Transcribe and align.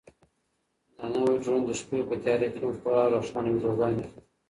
دا 0.97 1.05
نوی 1.13 1.35
ډرون 1.43 1.61
د 1.65 1.71
شپې 1.79 1.99
په 2.09 2.15
تیاره 2.23 2.47
کې 2.53 2.61
هم 2.63 2.73
خورا 2.81 3.01
روښانه 3.13 3.49
ویډیوګانې 3.51 4.01
اخلي. 4.05 4.21